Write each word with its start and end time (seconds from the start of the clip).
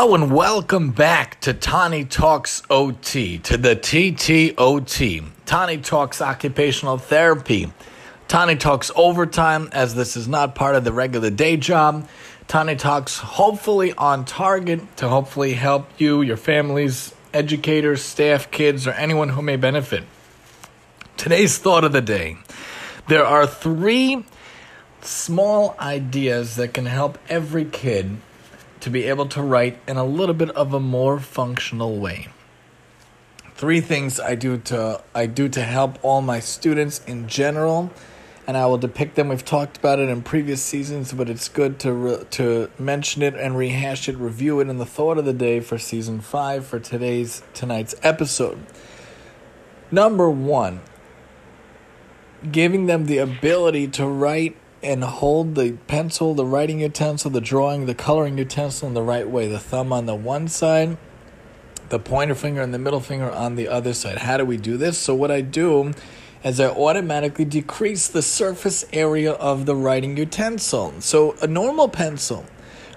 Hello 0.00 0.14
and 0.14 0.32
welcome 0.32 0.92
back 0.92 1.38
to 1.42 1.52
Tani 1.52 2.06
Talks 2.06 2.62
OT, 2.70 3.36
to 3.40 3.58
the 3.58 3.76
TTOT. 3.76 5.28
Tani 5.44 5.76
Talks 5.76 6.22
Occupational 6.22 6.96
Therapy. 6.96 7.70
Tani 8.26 8.56
Talks 8.56 8.90
Overtime, 8.96 9.68
as 9.72 9.94
this 9.94 10.16
is 10.16 10.26
not 10.26 10.54
part 10.54 10.74
of 10.74 10.84
the 10.84 10.92
regular 10.94 11.28
day 11.28 11.58
job. 11.58 12.08
Tani 12.48 12.76
Talks 12.76 13.18
hopefully 13.18 13.92
on 13.92 14.24
target 14.24 14.80
to 14.96 15.06
hopefully 15.06 15.52
help 15.52 15.86
you, 15.98 16.22
your 16.22 16.38
families, 16.38 17.14
educators, 17.34 18.00
staff, 18.00 18.50
kids, 18.50 18.86
or 18.86 18.92
anyone 18.92 19.28
who 19.28 19.42
may 19.42 19.56
benefit. 19.56 20.04
Today's 21.18 21.58
thought 21.58 21.84
of 21.84 21.92
the 21.92 22.00
day 22.00 22.38
there 23.08 23.26
are 23.26 23.46
three 23.46 24.24
small 25.02 25.76
ideas 25.78 26.56
that 26.56 26.72
can 26.72 26.86
help 26.86 27.18
every 27.28 27.66
kid 27.66 28.16
to 28.80 28.90
be 28.90 29.04
able 29.04 29.26
to 29.26 29.42
write 29.42 29.78
in 29.86 29.96
a 29.96 30.04
little 30.04 30.34
bit 30.34 30.50
of 30.50 30.74
a 30.74 30.80
more 30.80 31.20
functional 31.20 31.98
way. 31.98 32.28
Three 33.54 33.80
things 33.80 34.18
I 34.18 34.34
do 34.34 34.56
to 34.56 35.02
I 35.14 35.26
do 35.26 35.48
to 35.50 35.62
help 35.62 35.98
all 36.02 36.22
my 36.22 36.40
students 36.40 37.02
in 37.06 37.28
general, 37.28 37.90
and 38.46 38.56
I 38.56 38.64
will 38.64 38.78
depict 38.78 39.16
them. 39.16 39.28
We've 39.28 39.44
talked 39.44 39.76
about 39.76 39.98
it 39.98 40.08
in 40.08 40.22
previous 40.22 40.62
seasons, 40.62 41.12
but 41.12 41.28
it's 41.28 41.48
good 41.48 41.78
to 41.80 41.92
re- 41.92 42.24
to 42.30 42.70
mention 42.78 43.20
it 43.22 43.34
and 43.34 43.58
rehash 43.58 44.08
it, 44.08 44.16
review 44.16 44.60
it 44.60 44.68
in 44.68 44.78
the 44.78 44.86
thought 44.86 45.18
of 45.18 45.26
the 45.26 45.34
day 45.34 45.60
for 45.60 45.76
season 45.76 46.20
five 46.20 46.66
for 46.66 46.80
today's 46.80 47.42
tonight's 47.52 47.94
episode. 48.02 48.64
Number 49.90 50.30
one, 50.30 50.80
giving 52.50 52.86
them 52.86 53.06
the 53.06 53.18
ability 53.18 53.88
to 53.88 54.06
write 54.06 54.56
and 54.82 55.04
hold 55.04 55.54
the 55.54 55.72
pencil, 55.86 56.34
the 56.34 56.44
writing 56.44 56.80
utensil, 56.80 57.30
the 57.30 57.40
drawing, 57.40 57.86
the 57.86 57.94
coloring 57.94 58.38
utensil 58.38 58.88
in 58.88 58.94
the 58.94 59.02
right 59.02 59.28
way. 59.28 59.46
The 59.46 59.58
thumb 59.58 59.92
on 59.92 60.06
the 60.06 60.14
one 60.14 60.48
side, 60.48 60.96
the 61.90 61.98
pointer 61.98 62.34
finger 62.34 62.62
and 62.62 62.72
the 62.72 62.78
middle 62.78 63.00
finger 63.00 63.30
on 63.30 63.56
the 63.56 63.68
other 63.68 63.92
side. 63.92 64.18
How 64.18 64.36
do 64.36 64.44
we 64.44 64.56
do 64.56 64.76
this? 64.76 64.96
So, 64.96 65.14
what 65.14 65.30
I 65.30 65.42
do 65.42 65.92
is 66.42 66.58
I 66.58 66.68
automatically 66.68 67.44
decrease 67.44 68.08
the 68.08 68.22
surface 68.22 68.86
area 68.92 69.32
of 69.32 69.66
the 69.66 69.76
writing 69.76 70.16
utensil. 70.16 70.94
So, 71.00 71.36
a 71.42 71.46
normal 71.46 71.88
pencil, 71.88 72.46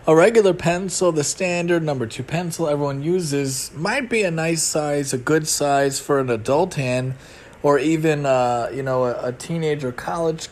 a 0.08 0.16
regular 0.16 0.54
pencil, 0.54 1.12
the 1.12 1.26
standard 1.26 1.84
number 1.84 2.08
two 2.08 2.24
pencil 2.24 2.70
everyone 2.70 3.04
uses, 3.04 3.72
might 3.74 4.10
be 4.10 4.24
a 4.24 4.32
nice 4.32 4.64
size, 4.64 5.12
a 5.12 5.18
good 5.18 5.48
size 5.50 6.00
for 6.00 6.20
an 6.20 6.30
adult 6.30 6.76
hand. 6.76 7.16
Or 7.62 7.80
even, 7.80 8.26
uh, 8.26 8.70
you 8.74 8.84
know, 8.84 9.06
a, 9.06 9.28
a 9.28 9.32
teenager, 9.32 9.94
college 9.94 10.50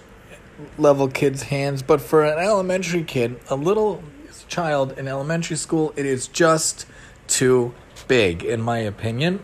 level 0.78 1.08
kids' 1.08 1.44
hands, 1.44 1.82
but 1.82 2.02
for 2.02 2.24
an 2.24 2.40
elementary 2.40 3.04
kid, 3.04 3.40
a 3.50 3.56
little 3.56 4.04
child 4.48 4.98
in 4.98 5.08
elementary 5.08 5.56
school, 5.56 5.94
it 5.96 6.06
is 6.06 6.28
just 6.28 6.86
too 7.28 7.74
big, 8.08 8.44
in 8.44 8.62
my 8.62 8.80
opinion. 8.80 9.42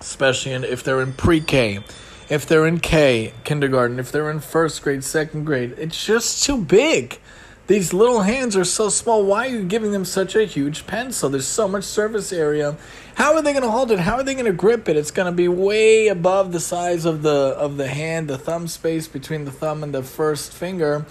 Especially 0.00 0.52
if 0.52 0.82
they're 0.82 1.00
in 1.00 1.12
pre 1.12 1.40
K, 1.40 1.80
if 2.28 2.46
they're 2.46 2.66
in 2.66 2.80
K, 2.80 3.32
kindergarten, 3.44 3.98
if 3.98 4.10
they're 4.10 4.30
in 4.30 4.40
first 4.40 4.82
grade, 4.82 5.04
second 5.04 5.44
grade, 5.44 5.74
it's 5.78 6.04
just 6.04 6.42
too 6.44 6.58
big. 6.58 7.18
These 7.66 7.94
little 7.94 8.20
hands 8.20 8.58
are 8.58 8.64
so 8.64 8.90
small. 8.90 9.24
Why 9.24 9.46
are 9.46 9.50
you 9.50 9.64
giving 9.64 9.92
them 9.92 10.04
such 10.04 10.36
a 10.36 10.44
huge 10.44 10.86
pencil? 10.86 11.30
There's 11.30 11.46
so 11.46 11.66
much 11.66 11.84
surface 11.84 12.30
area. 12.30 12.76
How 13.14 13.32
are 13.34 13.40
they 13.40 13.52
going 13.52 13.62
to 13.62 13.70
hold 13.70 13.90
it? 13.90 14.00
How 14.00 14.16
are 14.16 14.22
they 14.22 14.34
going 14.34 14.44
to 14.44 14.52
grip 14.52 14.86
it? 14.86 14.98
It's 14.98 15.10
going 15.10 15.32
to 15.32 15.36
be 15.36 15.48
way 15.48 16.08
above 16.08 16.52
the 16.52 16.60
size 16.60 17.06
of 17.06 17.22
the 17.22 17.30
of 17.56 17.78
the 17.78 17.88
hand, 17.88 18.28
the 18.28 18.36
thumb 18.36 18.68
space 18.68 19.08
between 19.08 19.46
the 19.46 19.50
thumb 19.50 19.82
and 19.82 19.94
the 19.94 20.02
first 20.02 20.52
finger. 20.52 21.06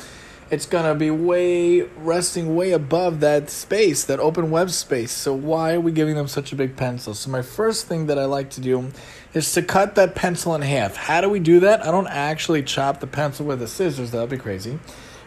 It's 0.51 0.67
going 0.67 0.85
to 0.85 0.93
be 0.93 1.09
way 1.09 1.81
resting 1.81 2.55
way 2.55 2.73
above 2.73 3.21
that 3.21 3.49
space, 3.49 4.03
that 4.03 4.19
open 4.19 4.51
web 4.51 4.69
space. 4.69 5.11
So 5.11 5.33
why 5.33 5.73
are 5.73 5.81
we 5.81 5.91
giving 5.91 6.13
them 6.13 6.27
such 6.27 6.53
a 6.53 6.55
big 6.55 6.75
pencil? 6.75 7.15
So 7.15 7.31
my 7.31 7.41
first 7.41 7.87
thing 7.87 8.05
that 8.05 8.19
I 8.19 8.25
like 8.25 8.51
to 8.51 8.61
do 8.61 8.91
is 9.33 9.51
to 9.53 9.63
cut 9.63 9.95
that 9.95 10.13
pencil 10.13 10.53
in 10.53 10.61
half. 10.61 10.97
How 10.97 11.19
do 11.21 11.29
we 11.29 11.39
do 11.39 11.61
that? 11.61 11.83
I 11.83 11.89
don't 11.89 12.05
actually 12.05 12.61
chop 12.61 12.99
the 12.99 13.07
pencil 13.07 13.47
with 13.47 13.57
the 13.57 13.67
scissors. 13.67 14.11
That 14.11 14.19
would 14.19 14.29
be 14.29 14.37
crazy. 14.37 14.77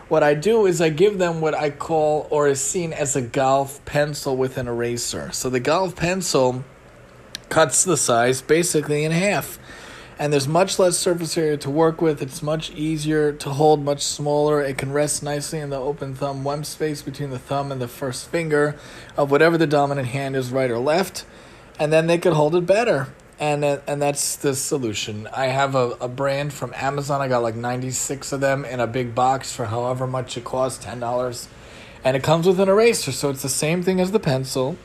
What 0.09 0.23
I 0.23 0.35
do 0.35 0.67
is 0.67 0.81
I 0.81 0.91
give 0.91 1.19
them 1.19 1.41
what 1.41 1.55
I 1.55 1.71
call 1.71 2.29
or 2.31 2.47
is 2.47 2.61
seen 2.61 2.93
as 2.93 3.17
a 3.17 3.21
golf 3.21 3.85
pencil 3.85 4.37
with 4.37 4.57
an 4.57 4.69
eraser. 4.69 5.33
So 5.33 5.51
the 5.51 5.59
golf 5.59 5.97
pencil 5.97 6.65
cuts 7.49 7.83
the 7.83 7.97
size 7.97 8.41
basically 8.41 9.03
in 9.03 9.11
half. 9.11 9.59
And 10.17 10.33
there's 10.33 10.47
much 10.47 10.79
less 10.79 10.97
surface 10.97 11.37
area 11.37 11.57
to 11.59 11.69
work 11.69 12.01
with. 12.01 12.23
It's 12.23 12.41
much 12.41 12.71
easier 12.71 13.33
to 13.33 13.51
hold, 13.51 13.85
much 13.85 14.03
smaller. 14.03 14.63
It 14.63 14.79
can 14.79 14.93
rest 14.93 15.25
nicely 15.25 15.59
in 15.59 15.71
the 15.71 15.77
open 15.77 16.15
thumb 16.15 16.45
web 16.45 16.65
space 16.67 17.03
between 17.03 17.31
the 17.31 17.39
thumb 17.39 17.73
and 17.73 17.83
the 17.83 17.89
first 17.89 18.29
finger 18.29 18.77
of 19.17 19.31
whatever 19.33 19.59
the 19.59 19.67
dominant 19.67 20.09
hand 20.09 20.37
is, 20.37 20.53
right 20.53 20.71
or 20.71 20.79
left. 20.79 21.27
And 21.81 21.93
then 21.93 22.07
they 22.07 22.17
could 22.17 22.33
hold 22.33 22.55
it 22.55 22.65
better 22.65 23.09
and 23.39 23.65
uh, 23.65 23.79
and 23.87 24.01
that's 24.01 24.37
the 24.37 24.55
solution. 24.55 25.29
I 25.33 25.47
have 25.47 25.75
a, 25.75 25.91
a 26.01 26.09
brand 26.09 26.53
from 26.53 26.73
Amazon. 26.75 27.21
I 27.21 27.29
got 27.29 27.43
like 27.43 27.57
ninety 27.57 27.91
six 27.91 28.33
of 28.33 28.41
them 28.41 28.65
in 28.65 28.81
a 28.81 28.87
big 28.87 29.15
box 29.15 29.55
for 29.55 29.67
however 29.67 30.07
much 30.07 30.37
it 30.37 30.45
costs, 30.45 30.85
ten 30.85 31.01
dollars, 31.01 31.49
and 32.05 32.17
it 32.17 32.23
comes 32.23 32.47
with 32.47 32.61
an 32.61 32.69
eraser, 32.69 33.13
so 33.13 33.31
it's 33.31 33.43
the 33.43 33.49
same 33.49 33.83
thing 33.83 34.01
as 34.01 34.13
the 34.13 34.21
pencil, 34.21 34.77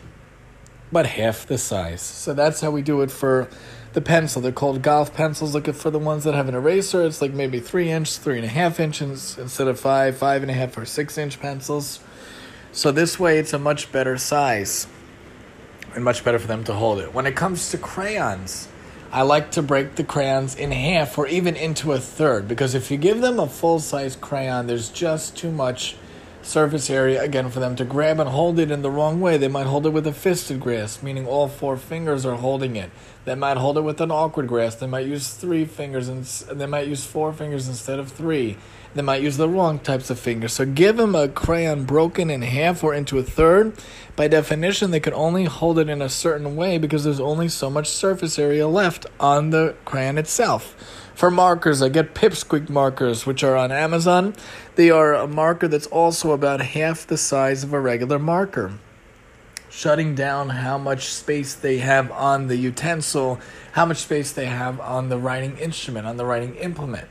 but 0.91 1.05
half 1.05 1.45
the 1.45 1.57
size. 1.57 2.01
So 2.01 2.33
that's 2.33 2.61
how 2.61 2.71
we 2.71 2.81
do 2.81 3.01
it 3.01 3.11
for 3.11 3.49
the 3.93 4.01
pencil. 4.01 4.41
They're 4.41 4.51
called 4.51 4.81
golf 4.81 5.13
pencils. 5.13 5.53
Look 5.53 5.73
for 5.73 5.89
the 5.89 5.99
ones 5.99 6.23
that 6.23 6.33
have 6.33 6.47
an 6.47 6.55
eraser. 6.55 7.03
It's 7.05 7.21
like 7.21 7.33
maybe 7.33 7.59
three 7.59 7.89
inch, 7.91 8.17
three 8.17 8.37
and 8.37 8.45
a 8.45 8.49
half 8.49 8.79
inches 8.79 9.37
instead 9.37 9.67
of 9.67 9.79
five, 9.79 10.17
five 10.17 10.41
and 10.41 10.51
a 10.51 10.53
half 10.53 10.77
or 10.77 10.85
six 10.85 11.17
inch 11.17 11.39
pencils. 11.39 11.99
So 12.71 12.91
this 12.91 13.19
way, 13.19 13.37
it's 13.37 13.53
a 13.53 13.59
much 13.59 13.91
better 13.91 14.17
size 14.17 14.87
and 15.95 16.03
much 16.03 16.23
better 16.23 16.39
for 16.39 16.47
them 16.47 16.63
to 16.65 16.73
hold 16.73 16.99
it. 16.99 17.13
When 17.13 17.25
it 17.25 17.35
comes 17.35 17.69
to 17.71 17.77
crayons, 17.77 18.67
I 19.11 19.23
like 19.23 19.51
to 19.51 19.61
break 19.61 19.95
the 19.95 20.03
crayons 20.03 20.55
in 20.55 20.71
half 20.71 21.17
or 21.17 21.27
even 21.27 21.55
into 21.55 21.91
a 21.91 21.99
third 21.99 22.47
because 22.47 22.73
if 22.73 22.89
you 22.89 22.97
give 22.97 23.21
them 23.21 23.39
a 23.39 23.47
full 23.47 23.79
size 23.79 24.15
crayon, 24.15 24.67
there's 24.67 24.89
just 24.89 25.35
too 25.35 25.51
much 25.51 25.97
surface 26.41 26.89
area 26.89 27.21
again 27.21 27.49
for 27.49 27.59
them 27.59 27.75
to 27.75 27.85
grab 27.85 28.19
and 28.19 28.29
hold 28.29 28.57
it 28.57 28.71
in 28.71 28.81
the 28.81 28.89
wrong 28.89 29.19
way. 29.19 29.37
They 29.37 29.47
might 29.47 29.67
hold 29.67 29.85
it 29.85 29.89
with 29.89 30.07
a 30.07 30.13
fisted 30.13 30.59
grasp, 30.59 31.03
meaning 31.03 31.27
all 31.27 31.47
four 31.47 31.77
fingers 31.77 32.25
are 32.25 32.35
holding 32.35 32.75
it. 32.75 32.89
They 33.23 33.35
might 33.35 33.57
hold 33.57 33.77
it 33.77 33.81
with 33.81 34.01
an 34.01 34.09
awkward 34.09 34.47
grasp. 34.47 34.79
They 34.79 34.87
might 34.87 35.05
use 35.05 35.29
three 35.29 35.65
fingers 35.65 36.07
and 36.07 36.25
they 36.59 36.65
might 36.65 36.87
use 36.87 37.05
four 37.05 37.31
fingers 37.33 37.67
instead 37.67 37.99
of 37.99 38.11
three. 38.11 38.57
They 38.93 39.03
might 39.03 39.21
use 39.21 39.37
the 39.37 39.47
wrong 39.47 39.79
types 39.79 40.09
of 40.09 40.19
fingers. 40.19 40.53
So 40.53 40.65
give 40.65 40.97
them 40.97 41.15
a 41.15 41.29
crayon 41.29 41.85
broken 41.85 42.29
in 42.29 42.41
half 42.41 42.83
or 42.83 42.93
into 42.93 43.19
a 43.19 43.23
third. 43.23 43.73
By 44.15 44.27
definition, 44.27 44.91
they 44.91 44.99
can 44.99 45.13
only 45.13 45.45
hold 45.45 45.79
it 45.79 45.87
in 45.87 46.01
a 46.01 46.09
certain 46.09 46.55
way 46.55 46.77
because 46.77 47.03
there's 47.03 47.19
only 47.19 47.47
so 47.47 47.69
much 47.69 47.87
surface 47.87 48.37
area 48.39 48.67
left 48.67 49.05
on 49.19 49.51
the 49.51 49.75
crayon 49.85 50.17
itself. 50.17 50.75
For 51.13 51.29
markers, 51.29 51.81
I 51.81 51.89
get 51.89 52.15
Pipsqueak 52.15 52.69
markers, 52.69 53.25
which 53.25 53.43
are 53.43 53.55
on 53.55 53.71
Amazon. 53.71 54.33
They 54.75 54.89
are 54.89 55.13
a 55.13 55.27
marker 55.27 55.67
that's 55.67 55.87
also 55.87 56.31
about 56.31 56.59
half 56.61 57.05
the 57.05 57.17
size 57.17 57.63
of 57.63 57.71
a 57.71 57.79
regular 57.79 58.17
marker 58.17 58.73
shutting 59.71 60.13
down 60.13 60.49
how 60.49 60.77
much 60.77 61.07
space 61.07 61.55
they 61.55 61.77
have 61.77 62.11
on 62.11 62.47
the 62.47 62.57
utensil, 62.57 63.39
how 63.71 63.85
much 63.85 63.97
space 63.97 64.33
they 64.33 64.45
have 64.45 64.79
on 64.81 65.07
the 65.09 65.17
writing 65.17 65.57
instrument, 65.57 66.05
on 66.05 66.17
the 66.17 66.25
writing 66.25 66.55
implement. 66.55 67.07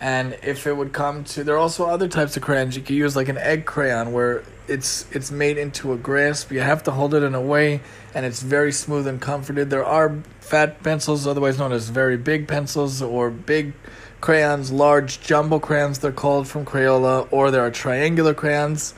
And 0.00 0.36
if 0.42 0.66
it 0.66 0.76
would 0.76 0.92
come 0.92 1.24
to, 1.24 1.42
there 1.42 1.54
are 1.54 1.58
also 1.58 1.86
other 1.86 2.06
types 2.08 2.36
of 2.36 2.42
crayons 2.42 2.76
you 2.76 2.82
can 2.82 2.94
use, 2.94 3.16
like 3.16 3.30
an 3.30 3.38
egg 3.38 3.64
crayon, 3.64 4.12
where 4.12 4.44
it's 4.68 5.06
it's 5.12 5.30
made 5.30 5.56
into 5.56 5.94
a 5.94 5.96
grasp. 5.96 6.52
You 6.52 6.60
have 6.60 6.82
to 6.82 6.90
hold 6.90 7.14
it 7.14 7.22
in 7.22 7.34
a 7.34 7.40
way, 7.40 7.80
and 8.14 8.26
it's 8.26 8.42
very 8.42 8.70
smooth 8.70 9.06
and 9.06 9.18
comforted. 9.18 9.70
There 9.70 9.84
are 9.84 10.18
fat 10.40 10.82
pencils, 10.82 11.26
otherwise 11.26 11.58
known 11.58 11.72
as 11.72 11.88
very 11.88 12.18
big 12.18 12.46
pencils, 12.48 13.00
or 13.00 13.30
big 13.30 13.72
crayons, 14.20 14.70
large 14.70 15.22
jumbo 15.22 15.58
crayons. 15.58 16.00
They're 16.00 16.12
called 16.12 16.48
from 16.48 16.66
Crayola, 16.66 17.26
or 17.30 17.50
there 17.50 17.64
are 17.64 17.70
triangular 17.70 18.34
crayons. 18.34 18.92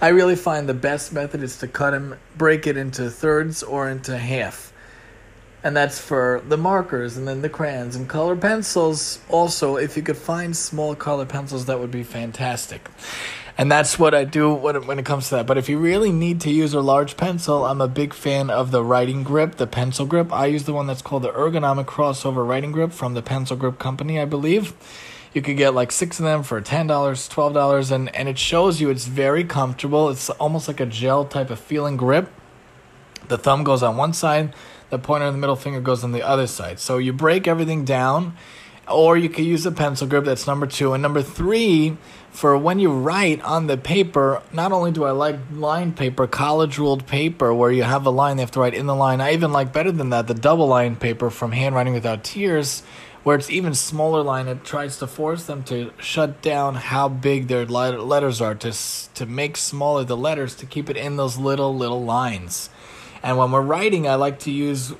I 0.00 0.08
really 0.08 0.36
find 0.36 0.68
the 0.68 0.74
best 0.74 1.12
method 1.12 1.42
is 1.42 1.58
to 1.58 1.66
cut 1.66 1.90
them, 1.90 2.16
break 2.36 2.68
it 2.68 2.76
into 2.76 3.10
thirds 3.10 3.64
or 3.64 3.88
into 3.88 4.16
half. 4.16 4.72
And 5.64 5.76
that's 5.76 5.98
for 5.98 6.40
the 6.46 6.56
markers 6.56 7.16
and 7.16 7.26
then 7.26 7.42
the 7.42 7.48
crayons 7.48 7.96
and 7.96 8.08
color 8.08 8.36
pencils. 8.36 9.18
Also 9.28 9.76
if 9.76 9.96
you 9.96 10.04
could 10.04 10.16
find 10.16 10.56
small 10.56 10.94
color 10.94 11.26
pencils 11.26 11.66
that 11.66 11.80
would 11.80 11.90
be 11.90 12.04
fantastic. 12.04 12.88
And 13.60 13.72
that's 13.72 13.98
what 13.98 14.14
i 14.14 14.22
do 14.22 14.54
when 14.54 15.00
it 15.00 15.04
comes 15.04 15.30
to 15.30 15.34
that. 15.34 15.48
But 15.48 15.58
if 15.58 15.68
you 15.68 15.78
really 15.78 16.12
need 16.12 16.40
to 16.42 16.50
use 16.50 16.74
a 16.74 16.80
large 16.80 17.16
pencil 17.16 17.64
i'm 17.64 17.80
a 17.80 17.88
big 17.88 18.14
fan 18.14 18.50
of 18.50 18.70
the 18.70 18.84
writing 18.84 19.24
grip 19.24 19.56
the 19.56 19.66
pencil 19.66 20.06
grip. 20.06 20.32
I 20.32 20.46
use 20.46 20.62
the 20.62 20.72
one 20.72 20.86
that's 20.86 21.02
called 21.02 21.24
the 21.24 21.32
ergonomic 21.32 21.86
crossover 21.86 22.46
writing 22.46 22.70
grip 22.70 22.92
from 22.92 23.14
the 23.14 23.22
pencil 23.22 23.56
grip 23.56 23.80
company 23.80 24.20
i 24.20 24.24
believe 24.24 24.74
you 25.34 25.42
could 25.42 25.56
get 25.56 25.74
like 25.74 25.92
six 25.92 26.18
of 26.18 26.24
them 26.24 26.42
for 26.42 26.60
$10 26.60 26.86
$12 26.86 27.90
and, 27.90 28.14
and 28.14 28.28
it 28.28 28.38
shows 28.38 28.80
you 28.80 28.90
it's 28.90 29.06
very 29.06 29.44
comfortable 29.44 30.08
it's 30.08 30.30
almost 30.30 30.68
like 30.68 30.80
a 30.80 30.86
gel 30.86 31.24
type 31.24 31.50
of 31.50 31.58
feeling 31.58 31.96
grip 31.96 32.30
the 33.28 33.38
thumb 33.38 33.64
goes 33.64 33.82
on 33.82 33.96
one 33.96 34.12
side 34.12 34.54
the 34.90 34.98
pointer 34.98 35.26
and 35.26 35.34
the 35.34 35.38
middle 35.38 35.56
finger 35.56 35.80
goes 35.80 36.02
on 36.04 36.12
the 36.12 36.22
other 36.26 36.46
side. 36.46 36.78
So 36.80 36.98
you 36.98 37.12
break 37.12 37.46
everything 37.46 37.84
down 37.84 38.36
Or 38.90 39.18
you 39.18 39.28
could 39.28 39.44
use 39.44 39.66
a 39.66 39.70
pencil 39.70 40.06
grip, 40.06 40.24
that's 40.24 40.46
number 40.46 40.66
two. 40.66 40.94
And 40.94 41.02
number 41.02 41.20
three, 41.20 41.98
for 42.30 42.56
when 42.56 42.78
you 42.78 42.90
write 42.90 43.42
on 43.42 43.66
the 43.66 43.76
paper, 43.76 44.40
not 44.50 44.72
only 44.72 44.92
do 44.92 45.04
I 45.04 45.10
like 45.10 45.36
lined 45.52 45.96
paper, 45.96 46.26
college 46.26 46.78
ruled 46.78 47.06
paper, 47.06 47.52
where 47.52 47.70
you 47.70 47.82
have 47.82 48.06
a 48.06 48.10
line 48.10 48.38
they 48.38 48.42
have 48.42 48.50
to 48.52 48.60
write 48.60 48.72
in 48.72 48.86
the 48.86 48.94
line, 48.94 49.20
I 49.20 49.34
even 49.34 49.52
like 49.52 49.74
better 49.74 49.92
than 49.92 50.08
that 50.08 50.26
the 50.26 50.32
double 50.32 50.68
lined 50.68 51.00
paper 51.00 51.28
from 51.28 51.52
Handwriting 51.52 51.92
Without 51.92 52.24
Tears, 52.24 52.82
where 53.28 53.36
it's 53.36 53.50
even 53.50 53.74
smaller 53.74 54.22
line. 54.22 54.48
It 54.48 54.64
tries 54.64 54.96
to 55.00 55.06
force 55.06 55.44
them 55.44 55.62
to 55.64 55.92
shut 55.98 56.40
down 56.40 56.76
how 56.76 57.10
big 57.10 57.48
their 57.48 57.66
letters 57.66 58.40
are, 58.40 58.54
to, 58.54 58.72
to 59.16 59.26
make 59.26 59.58
smaller 59.58 60.02
the 60.02 60.16
letters, 60.16 60.54
to 60.54 60.64
keep 60.64 60.88
it 60.88 60.96
in 60.96 61.18
those 61.18 61.36
little, 61.36 61.76
little 61.76 62.02
lines. 62.02 62.70
And 63.22 63.36
when 63.36 63.52
we're 63.52 63.60
writing, 63.60 64.08
I 64.08 64.14
like 64.14 64.38
to 64.38 64.50
use 64.50 64.94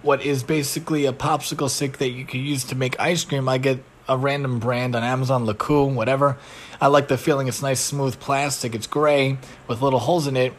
what 0.00 0.24
is 0.24 0.44
basically 0.44 1.06
a 1.06 1.12
popsicle 1.12 1.68
stick 1.68 1.98
that 1.98 2.10
you 2.10 2.24
can 2.24 2.38
use 2.38 2.62
to 2.66 2.76
make 2.76 3.00
ice 3.00 3.24
cream. 3.24 3.48
I 3.48 3.58
get 3.58 3.82
a 4.08 4.16
random 4.16 4.60
brand 4.60 4.94
on 4.94 5.02
Amazon, 5.02 5.44
LeCoux, 5.44 5.92
whatever. 5.92 6.38
I 6.80 6.86
like 6.86 7.08
the 7.08 7.18
feeling. 7.18 7.48
It's 7.48 7.62
nice, 7.62 7.80
smooth 7.80 8.20
plastic. 8.20 8.76
It's 8.76 8.86
gray 8.86 9.38
with 9.66 9.82
little 9.82 9.98
holes 9.98 10.28
in 10.28 10.36
it. 10.36 10.52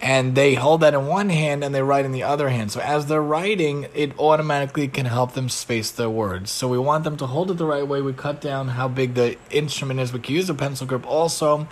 And 0.00 0.36
they 0.36 0.54
hold 0.54 0.80
that 0.82 0.94
in 0.94 1.06
one 1.06 1.28
hand 1.28 1.64
and 1.64 1.74
they 1.74 1.82
write 1.82 2.04
in 2.04 2.12
the 2.12 2.22
other 2.22 2.50
hand. 2.50 2.70
So 2.70 2.80
as 2.80 3.06
they're 3.06 3.22
writing, 3.22 3.88
it 3.94 4.16
automatically 4.18 4.86
can 4.86 5.06
help 5.06 5.32
them 5.32 5.48
space 5.48 5.90
their 5.90 6.08
words. 6.08 6.52
So 6.52 6.68
we 6.68 6.78
want 6.78 7.02
them 7.02 7.16
to 7.16 7.26
hold 7.26 7.50
it 7.50 7.54
the 7.54 7.66
right 7.66 7.86
way. 7.86 8.00
We 8.00 8.12
cut 8.12 8.40
down 8.40 8.68
how 8.68 8.86
big 8.86 9.14
the 9.14 9.36
instrument 9.50 9.98
is. 9.98 10.12
We 10.12 10.20
can 10.20 10.36
use 10.36 10.48
a 10.48 10.54
pencil 10.54 10.86
grip 10.86 11.06
also. 11.06 11.66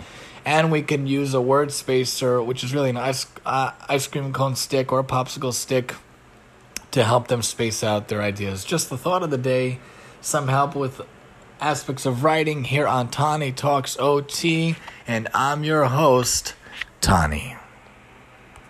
And 0.45 0.71
we 0.71 0.81
can 0.81 1.07
use 1.07 1.33
a 1.33 1.41
word 1.41 1.71
spacer, 1.71 2.41
which 2.41 2.63
is 2.63 2.73
really 2.73 2.89
an 2.89 2.97
ice, 2.97 3.27
uh, 3.45 3.71
ice 3.87 4.07
cream 4.07 4.31
cone 4.33 4.55
stick 4.55 4.91
or 4.91 4.99
a 4.99 5.03
popsicle 5.03 5.53
stick 5.53 5.95
to 6.91 7.03
help 7.03 7.27
them 7.27 7.41
space 7.41 7.83
out 7.83 8.07
their 8.07 8.21
ideas. 8.21 8.63
Just 8.65 8.89
the 8.89 8.97
thought 8.97 9.23
of 9.23 9.29
the 9.29 9.37
day, 9.37 9.79
some 10.21 10.47
help 10.47 10.75
with 10.75 11.01
aspects 11.59 12.05
of 12.05 12.23
writing 12.23 12.63
here 12.65 12.87
on 12.87 13.09
Tani 13.09 13.51
Talks 13.51 13.97
OT, 13.99 14.75
and 15.07 15.27
I'm 15.33 15.63
your 15.63 15.85
host, 15.85 16.55
Tani. 17.01 17.57